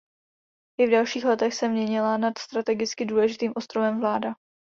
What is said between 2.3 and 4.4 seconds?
strategicky důležitým ostrovem vláda.